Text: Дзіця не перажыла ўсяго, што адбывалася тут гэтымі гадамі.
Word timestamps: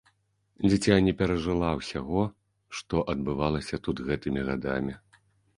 Дзіця 0.69 0.95
не 1.07 1.13
перажыла 1.19 1.69
ўсяго, 1.81 2.23
што 2.79 3.05
адбывалася 3.13 3.75
тут 3.89 4.03
гэтымі 4.09 4.49
гадамі. 4.49 4.93